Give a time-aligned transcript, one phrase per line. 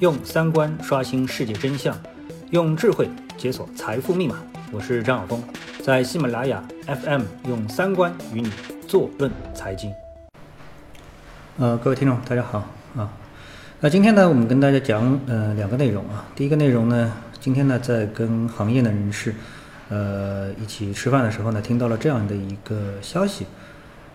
[0.00, 1.92] 用三观刷新世界真相，
[2.50, 4.36] 用智慧解锁财富密码。
[4.70, 5.42] 我是张晓峰，
[5.82, 8.48] 在喜马拉雅 FM 用三观与你
[8.86, 9.92] 坐论财经。
[11.58, 12.64] 呃，各位听众，大家好
[12.96, 13.10] 啊。
[13.80, 16.24] 那今天呢，我们跟大家讲呃两个内容啊。
[16.36, 19.34] 第一个内容呢，今天呢在跟行业的人士
[19.88, 23.46] 呃一起吃饭的时候呢，听到了这样的一个消息，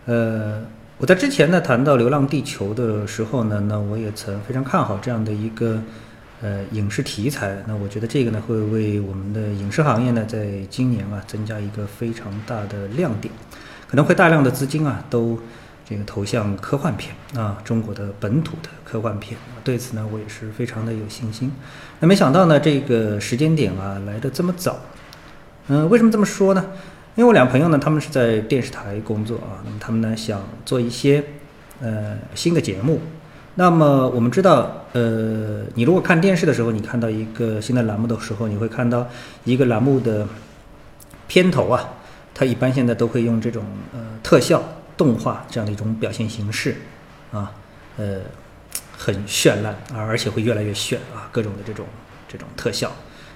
[0.05, 0.63] 呃。
[1.00, 5.82] 我在之前呢谈到《流浪地球》的时候呢，那我也曾非常看好这样的一个
[6.42, 7.61] 呃影视题材。
[7.68, 13.33] 那我觉得这个呢会为我们的影视行业呢在今年啊增加一个非常大的亮点，
[13.89, 15.38] 可能会大量的资金啊都
[15.83, 19.38] 这个投向科幻片啊，中国的本土的科幻片。
[19.64, 21.52] 对此呢我也是非常的有信心。
[22.00, 24.80] 那没想到呢这个时间点啊来的这么早，
[25.68, 26.64] 嗯，为什么这么说呢？
[27.16, 31.24] 因为我两个朋友呢，他们是在电视台工作啊，那么他们呢想做一些
[31.80, 33.00] 呃新的节目。
[33.56, 39.08] 那么我们知道，呃，你如果看电视的时候，你看到一个新的栏目的时候，你会看到
[39.44, 40.28] 一个栏目的
[41.28, 41.88] 片头啊，
[42.33, 44.64] 它一般现在都会用这种呃特效
[44.98, 46.77] 动画这样的一种表现形式
[47.31, 47.52] 啊，
[47.98, 48.22] 呃，
[48.98, 51.86] 很绚烂啊，而且会越来越炫啊，各种的这种
[52.27, 52.92] 这种特效。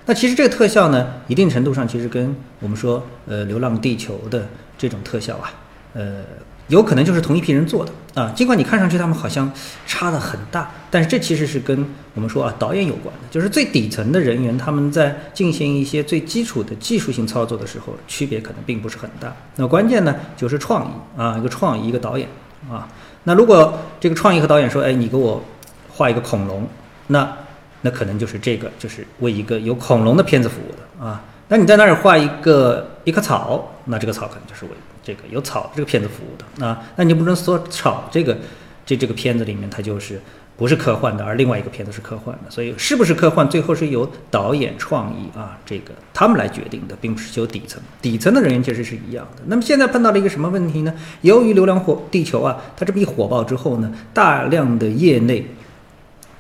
[0.08, 5.52] 那其实这个特效呢，一定程度上其实跟我们说，呃，《流浪地球》的这种特效啊，
[5.94, 6.23] 呃，
[6.69, 8.31] 有可能就是同一批人做的啊。
[8.33, 9.52] 尽管你看上去他们好像
[9.85, 19.35] 差的很大，但是这其实是跟我们说啊导演有关的，就是最底层的人员他们在进行一些最基础的技术性操作的时候，区别可能并不是很大。
[19.58, 22.25] 那关键呢就是创意啊，一个创意，一个导演
[22.72, 22.88] 啊。
[23.25, 25.44] 那如果这个创意和导演说，哎，你给我
[25.91, 26.66] 画一个恐龙，
[27.08, 27.39] 那。
[27.81, 31.23] 那可能就是这个，就是为一个有恐龙的片子服务的啊。
[31.50, 36.84] 那你在那儿画一个一棵草，那这个草可能就是为这个有草这个片子服务的啊。
[36.97, 38.38] 那你不能说草这个
[38.86, 40.22] 这这个片子里面它就是
[40.58, 42.52] 不是科幻的，而另外一个片子是科幻的。
[42.52, 49.44] 所以是不是科幻，最后是由导演创意啊这个他们来决定的，并不是由底层底层的人员其实是一样的。
[49.45, 50.94] 那么现在碰到了一个什么问题呢？
[51.22, 55.46] 由于《流浪火地球》啊，它这么一火爆之后呢，大量的业内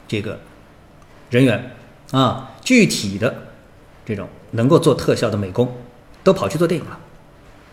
[0.05, 0.37] 这个。
[1.29, 1.71] 人员
[2.11, 3.33] 啊，具体的
[4.05, 5.75] 这种能够做特效的美工，
[6.23, 6.99] 都跑去做电影了，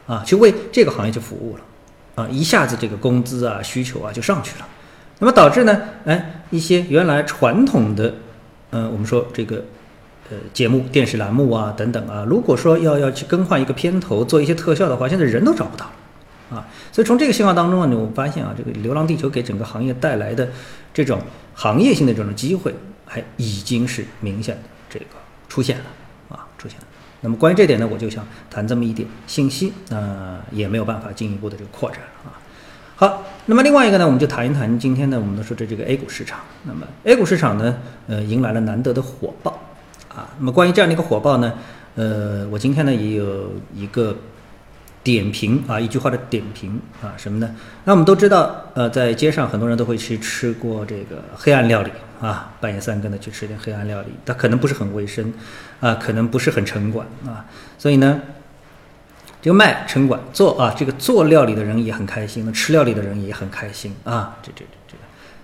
[0.07, 1.63] 啊，去为这个行业去服务了，
[2.17, 4.67] 啊，一下子这个工资啊需求啊就上去了，
[5.21, 8.15] 那么导致呢，哎，一些原来传统的，
[8.71, 9.65] 嗯，我们说这个
[10.31, 20.49] 呃节目、电视栏目啊等等啊，如果说要要去更换一个片头做一些特效的话，现在人都找不到了，啊，所以从这个信号当中啊，你我发现啊，这个《流浪地球》给整个行业带来的
[20.93, 21.21] 这种
[21.55, 22.75] 行业性的这种机会。
[23.15, 25.07] 还已经是明显的这个
[25.49, 25.85] 出现了
[26.31, 26.85] 啊，出现了。
[27.21, 32.35] 那么关于这点呢，我就想谈这么一点信息，那也没有办法进一步的这个扩展啊。
[32.97, 36.41] 好，那么另外一个呢，我们就谈一谈今天呢，我们说的这个 A 股市场。
[36.65, 39.63] 那么 A 股市场呢，呃，迎来了难得的火爆
[40.09, 40.29] 啊。
[40.41, 41.53] 那么关于这样的一个火爆呢，
[41.95, 44.17] 呃，我今天呢也有一个。
[45.05, 47.55] 点评啊，一句话的点评啊，什么呢？
[47.85, 51.91] 那我们都知道，呃，在街上很多人都会去吃过这个黑暗料理
[52.23, 55.31] 啊，半夜三更的去吃点黑暗料理，它可能不是很卫生
[55.79, 57.45] 啊，可能不是很城管啊，
[57.79, 58.19] 所以呢，
[59.43, 65.03] 这个卖城管做啊，这个做料理的人也很开心，那吃料理的人也很开心啊，这这这个，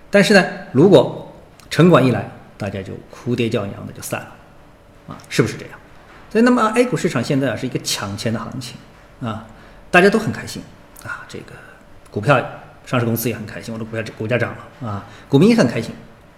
[0.09, 1.31] 但是呢，如果
[1.69, 2.27] 城管一来，
[2.57, 4.27] 大家就哭爹叫娘的就散了
[5.07, 5.79] 啊，是不是这样？
[6.31, 8.75] 所以，那么 A 股市场现在啊是一个抢钱的行情。
[9.21, 9.45] 啊，
[9.91, 10.61] 大家都很开心
[11.03, 11.23] 啊！
[11.27, 11.53] 这个
[12.09, 12.43] 股票
[12.85, 15.93] 上市公司也很开心，我的股票股价涨了啊，股民也很开心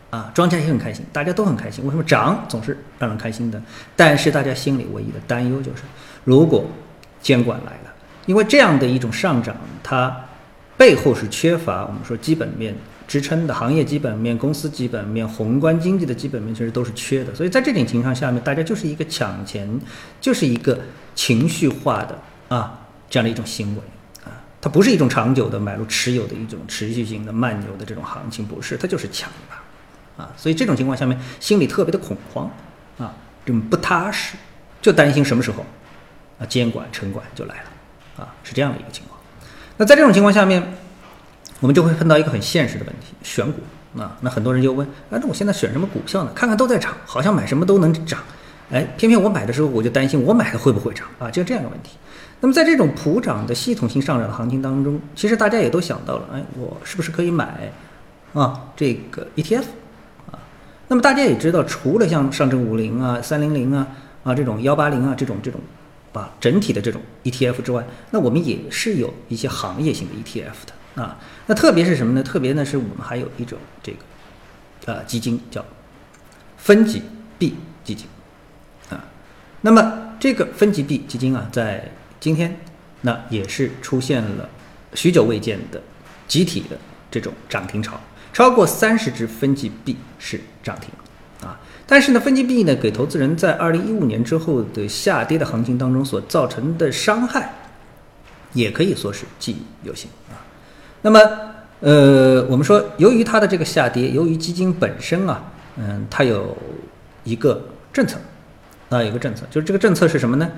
[0.10, 1.84] 啊，庄家也很开心，大家都很开心。
[1.86, 3.62] 为什么涨总是让人开心的？
[3.96, 5.84] 但是大家心里唯一的担忧就是，
[6.26, 6.66] 如果
[7.22, 7.94] 监管来了，
[8.26, 10.16] 因为这样的一种上涨，它
[10.76, 12.76] 背后是缺乏我们说基本面
[13.08, 17.34] 支撑的，行业基本面、公司基本面、宏观经济的基本面其实都是缺的。
[17.34, 19.80] 所以在这种情况下面，大家就是一个抢钱，
[20.20, 20.78] 就是一个
[21.16, 22.20] 情绪化的。
[22.54, 23.82] 啊，这样的一种行为
[24.24, 24.30] 啊，
[24.62, 29.32] 它不是一种长久的买入持有的一种持续性的慢牛的这种行情，不是，它就是抢
[30.18, 30.30] 啊。
[30.38, 32.46] 所以这种情况下面，心里特别的恐慌
[33.00, 34.36] 啊，这种不踏实，
[34.84, 35.66] 就担心什么时候
[36.38, 39.20] 啊监管城管就来了啊，是这样的一个情况。
[39.78, 40.76] 那在这种情况下面，
[41.60, 43.62] 我们就会碰到一个很现实的问题：选股
[44.00, 44.16] 啊。
[44.22, 46.32] 那很多人就问啊，那我现在选什么股票呢？
[46.36, 48.20] 看看都在涨，好像买什么都能涨，
[48.72, 51.30] 哎，偏偏我买的时候我就担心我买的会不会涨啊？
[51.30, 51.98] 就这样的问题。
[52.40, 57.72] 那么在这种普涨的系统性上涨的行情当中，其实大家也都想到了，哎，我是不是可以买
[58.34, 59.64] 啊这个 ETF
[60.32, 60.40] 啊？
[60.88, 63.88] 那么大家也知道，除了像上证五零啊、三零零啊、
[64.24, 65.62] 啊这种幺八零啊这种这种，
[66.14, 70.66] 啊整体的这种 ETF 之外，那我们也是有一些行业性的 ETF
[70.96, 71.18] 的啊。
[71.48, 72.24] 那特别是什么呢？
[72.24, 73.98] 特别呢是我们还有一种这个
[74.86, 75.64] 呃基金叫
[76.58, 77.02] 分级
[77.38, 77.56] B
[77.86, 78.08] 基金。
[79.66, 81.90] 那么这个分级 B 基金啊，在
[82.20, 82.54] 今天
[83.00, 84.50] 那也是出现了
[84.94, 85.82] 许久未见的
[86.28, 86.78] 集体的
[87.10, 87.98] 这种涨停潮，
[88.34, 90.90] 超过三十只分级 B 是涨停
[91.48, 91.58] 啊。
[91.88, 97.54] 但是呢，分级 B 呢给投资人在二零一五年之后的下跌的行情当中所造成的伤害，
[98.52, 100.36] 也可以说是记忆犹新啊。
[101.02, 101.20] 那么
[101.80, 105.42] 呃，我们说由于它的这个下跌，由于基金本身啊，
[105.78, 106.58] 嗯，它有
[107.24, 108.18] 一个政策
[108.94, 110.52] 啊，有个政策，就是这个政策是什么呢？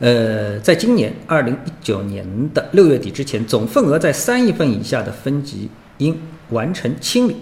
[0.00, 6.16] 呃，在今年二零一九年的六月底之前，总份额在三亿份以下的分级应
[6.50, 7.36] 完成清理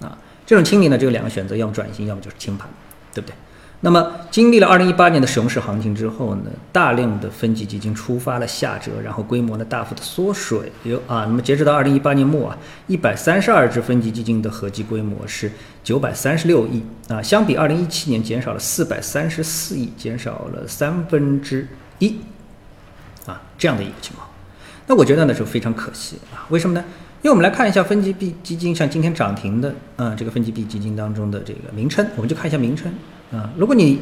[0.00, 0.18] 啊。
[0.44, 2.68] 这种清理呢，只有两个选择，要么转型，要么就是清盘，
[3.14, 3.34] 对不对？
[3.84, 10.70] 那么经历了二零一八年的熊市行情之后呢，大量的分级基金出发了下折，然后规模呢大幅的缩水。
[10.84, 12.56] 有啊，那么截止到二零一八年末啊，
[12.86, 15.50] 一百三十二只分级基金的合计规模是
[15.82, 21.66] 九百三十六亿啊，相比二零一七年减少了四百三十四亿，减少了三分之。
[21.98, 22.16] 一
[23.26, 24.28] 啊，这样的一个情况，
[24.86, 26.46] 那我觉得呢就非常可惜啊。
[26.50, 26.84] 为什么呢？
[27.22, 32.92] 因为我们来看一下分级 B 基金，像今天涨停的，嗯，这个分级 B 基金当中的这个名称，我们就看一下名称
[33.32, 33.50] 啊。
[33.56, 34.00] 如果你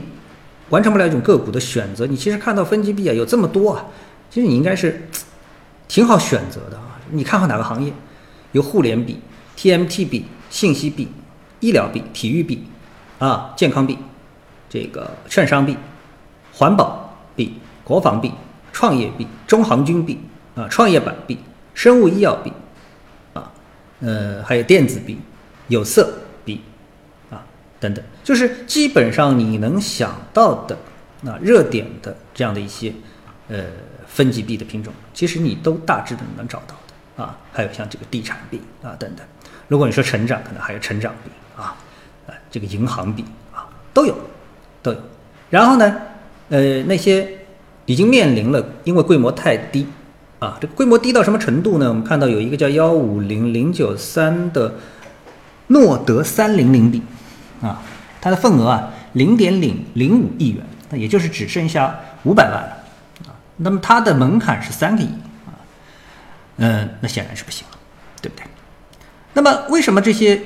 [0.69, 3.87] 完成不了一种个股的选择，你其实看到分级币啊有这么多啊，
[4.29, 5.09] 其实你应该是
[5.89, 7.01] 挺好选择的啊。
[7.11, 7.93] 你看好哪个行业？
[8.53, 9.19] 有互联币、
[9.57, 11.09] TMT B、信息币、
[11.61, 12.65] 医疗币、体育币
[13.19, 13.97] 啊、健康币、
[14.69, 15.77] 这个券商币、
[16.53, 17.55] 环保币。
[17.83, 18.31] 国防币、
[18.73, 20.21] 创业币、中航军币
[20.55, 21.37] 啊、创业板币、
[21.75, 22.53] 生物医药币
[23.33, 23.51] 啊，
[23.99, 25.19] 呃，还有电子币、
[25.67, 26.09] 有色
[27.81, 30.77] 等等，就是基本上你能想到的
[31.25, 32.93] 啊热点的这样的一些
[33.49, 33.65] 呃
[34.07, 37.37] 分级币的品种，其实你都大致的能找到的啊。
[37.53, 39.27] 还有像这个地产币啊等等，
[39.67, 41.75] 如果你说成长，可能还有成长币啊，
[42.29, 44.17] 啊这个银行币啊都有
[44.83, 44.99] 都有。
[45.49, 45.97] 然后呢，
[46.51, 47.37] 呃那些。
[47.87, 49.85] 已经面临了，因为规模太低，
[50.39, 51.89] 啊，这个规模低到什么程度呢？
[51.89, 54.75] 我们看到有一个叫幺五零零九三的
[55.69, 57.03] 诺德三零零币，
[57.63, 57.83] 啊，
[58.21, 62.85] 它的份额啊零点零零五亿元，那也就是只剩下五百万了，
[63.29, 65.07] 啊，那么它的门槛是三个亿，
[65.47, 65.53] 啊，
[66.57, 67.79] 嗯，那显然是不行了，
[68.23, 68.45] 对不对？
[69.33, 70.41] 那么为什么这些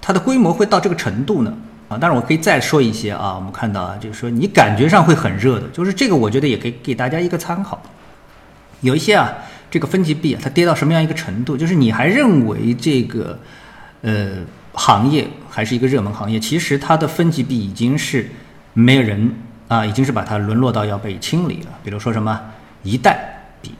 [0.00, 1.54] 它的规模会到这个程度呢？
[1.88, 7.82] 啊，当然我可以再说一些啊，我们看到啊，就是说你感觉上会很热的，就是这个，我觉得也可以给大家一个参考。
[8.80, 9.32] 有一些啊，
[9.70, 13.38] 这个分级币啊，它跌到什么样一个程度，就是你还认为这个
[14.00, 14.36] 呃
[14.72, 18.28] 行业还是一个热门行业，其实它的分级币已经是
[18.72, 19.32] 没有人
[19.68, 21.68] 啊，已经是把它沦落到要被清理了。
[21.84, 22.40] 比如说什么
[22.82, 23.72] 一代币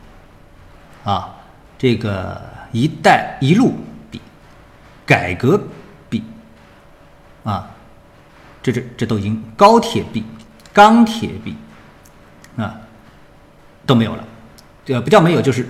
[1.02, 1.34] 啊，
[1.76, 2.40] 这个
[2.70, 3.74] 一带一路
[4.08, 4.20] 币，
[5.04, 5.60] 改革
[6.08, 6.22] 币
[7.42, 7.68] 啊。
[8.62, 10.24] 这这这都已经高铁币、
[10.72, 11.54] 钢铁币
[12.56, 12.80] 啊
[13.84, 14.24] 都没有了，
[14.86, 15.68] 这不叫没有，就是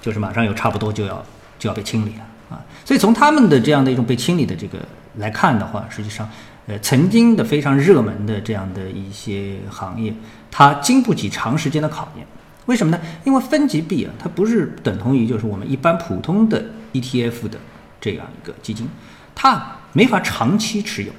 [0.00, 1.24] 就是马上有差不多就要
[1.58, 2.62] 就要被清理了啊。
[2.84, 4.78] 所以从他们的这样的一种被清理的这个
[5.18, 6.28] 来看的话，实际上
[6.66, 10.12] 呃曾经的非常热门的这样的一些行业，
[10.50, 12.26] 它经不起长时间的考验。
[12.66, 13.00] 为什么呢？
[13.24, 16.62] 因为分级币啊，它不是等同于就是我们一般普通的
[16.92, 17.58] ETF 的
[18.00, 18.88] 这样一个基金，
[19.34, 21.12] 它没法长期持有。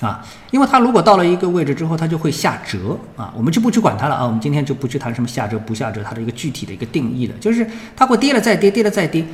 [0.00, 4.24] 啊，因为它如果到了一个位置之后，它就会下折啊，我们就不去管它了啊。
[4.24, 9.26] 我们今天就不去谈什么下折不下折，它的一个具体的一个定义了，就是它会跌了再跌，跌了再跌，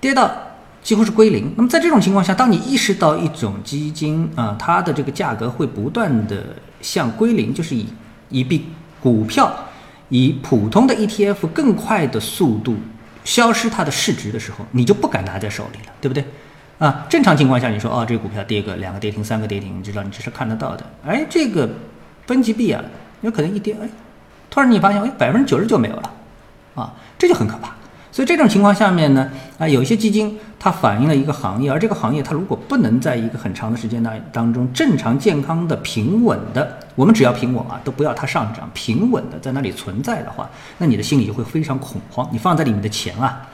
[0.00, 0.30] 跌到
[0.82, 1.52] 几乎是归零。
[1.56, 6.44] 那么在这种情况下，当你意识到一种基金啊，它的这个价格会不断的
[6.80, 7.86] 向归零，就是以
[8.30, 8.66] 以比
[9.00, 9.54] 股票
[10.08, 12.76] 以普通的 ETF 更快的速度
[13.24, 16.24] 消失它的市值的时候，你就不敢拿在手里了，对不对？
[16.78, 20.84] 啊，正常情况下，你说哦，这个股票跌个两个跌停、三个跌停，你知道你这是看得到的。
[21.06, 21.68] 哎，这个
[22.26, 22.82] 分级币啊，
[23.20, 23.88] 有可能一跌，哎，
[24.50, 26.12] 突然你发现，哎，百分之九十九没有了，
[26.74, 27.72] 啊，这就很可怕。
[28.12, 29.28] 所以这种情况下面呢，
[29.58, 43.48] 啊，有一些基金它反映了一个行业，而这个行业它如果不能在一个很长的时间当当中正常、健康的、平稳的，我们只要平稳啊，都不要它上涨，平稳的在那里存在的话，那你的心里就会非常恐慌，你放在里面的钱啊，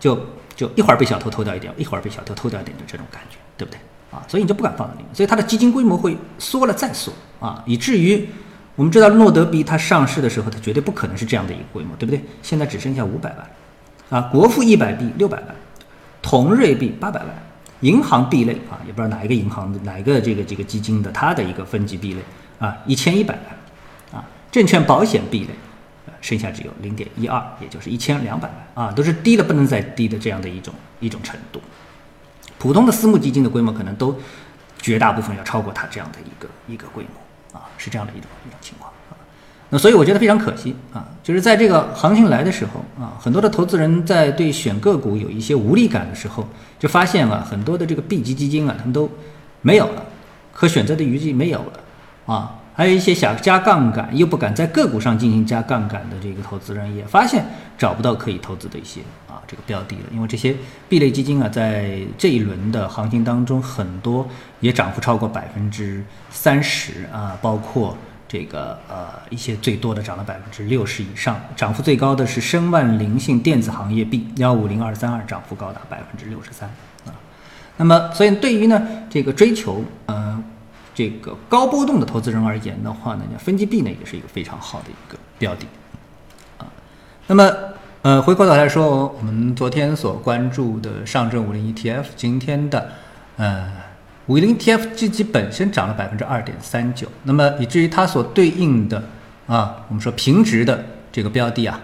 [0.00, 0.18] 就。
[0.56, 3.80] 就一会儿被小偷偷掉一点，一会儿被小偷偷掉一点的这种感觉，对不对
[4.12, 4.22] 啊？
[4.28, 8.24] 所以你就不敢放在里面，所以它的基金规模会缩了再缩啊，以至于
[8.76, 12.24] 我们知道诺德币它上市的时候，它绝对不可能是这样的一个规模，对不对？
[12.40, 13.44] 现在只剩下五百万
[14.14, 15.46] 啊，国富一百币六百万，
[16.22, 17.28] 同瑞币八百万，
[17.80, 22.20] 银行币类啊，也不知道哪一个银行的哪一个这个这个基金的它的一个分级币类
[22.60, 25.50] 啊，一千一百万啊，证券保险币类。
[26.20, 31.60] 剩下只有零点一二，也就是一千两百万啊，都是低的不能再低的这样的一种一种程度。
[32.56, 34.16] 普通的私募基金的规模可能都
[34.78, 38.90] 绝大部分要超过它这样的一个一个规模啊，是这样的一种一种情况。
[39.78, 46.46] 所以我觉得非常可惜啊，就是在这个行情来的时候啊，很多的投资人在对选个股有一些无力感的时候，
[46.78, 49.10] 就发现了，很多的这个 B 级基金啊，他们都
[49.62, 50.04] 没有了，
[50.52, 52.60] 可选择的余地没有了啊。
[52.76, 57.44] 还有一些想加杠杆又不敢在个股上进行加杠杆的这个投资人，也发现
[57.78, 60.02] 找不到可以投资的一些啊这个标的了。
[60.12, 60.56] 因为这些
[60.88, 64.28] B 类基金啊，在这一轮的行情当中，很多
[64.58, 67.96] 也涨幅超过百分之三十啊，包括
[68.34, 76.68] 这个呃一些最多的涨了百分之六十以上，涨幅最高的是申万灵信电子行业 B 幺五零二三二，涨幅高达百分之六十三
[77.06, 77.14] 啊。
[77.76, 80.42] 那么，所以对于呢这个追求呃。
[80.96, 85.66] 这个高波动的投资人而言的话呢，分级币呢也是一个非常好的一个标的
[86.56, 86.70] 啊。
[87.26, 87.52] 那么，
[88.02, 92.92] 呃，回过头来说，我们昨天所关注的上证五零 ETF，今天的
[93.38, 93.72] 呃
[94.26, 99.02] 五零 ETF 基金本身涨了百分之二点三九，那么以至于它所对应的
[99.46, 101.80] 啊，我们说平值的这个标的啊，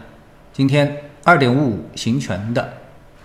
[0.53, 2.75] 今天二点五五行权的。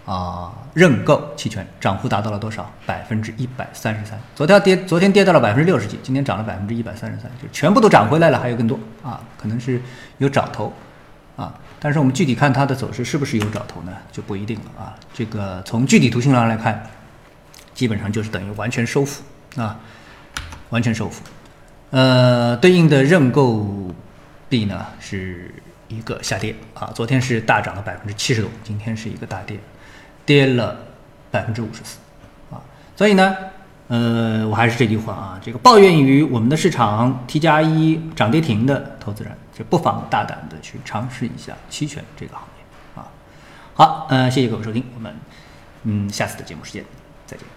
[0.05, 2.71] 啊，认购期权涨幅达到了多少？
[2.85, 4.19] 百分之一百三十三。
[4.35, 9.81] 昨天跌，昨天跌到了百分之六十几，今天涨了百分之一百三十三，就全部都涨回来了，还有更多啊，可能是
[10.19, 10.71] 有找头
[11.35, 11.51] 啊。
[11.79, 13.93] 但是我们具体看它的走势是不是有找头呢？
[14.11, 14.93] 就不一定了啊。
[15.11, 16.85] 这个从具体图形上来看，
[17.75, 19.21] 基本上就是等于完全收复
[19.57, 19.79] 啊，
[20.71, 21.21] 完全收复。
[21.91, 23.93] 呃，对应的认购
[24.49, 25.53] 币呢是
[25.89, 29.59] 一个下跌啊，昨天是大涨了百分之七十多，今天是一个大跌。
[30.25, 30.75] 跌了
[31.29, 31.99] 百分之五十四，
[32.49, 32.57] 啊，
[32.95, 33.37] 所以呢，
[33.89, 43.05] 呃，我还是这句话啊，这个抱怨于我们的市场 T 加一涨跌停的投资人，就不妨大胆的去尝试一下期权这个行业啊。
[43.75, 45.15] 好，呃，谢谢各位收听，我们
[45.83, 46.83] 嗯下次的节目时间
[47.27, 47.54] 再见。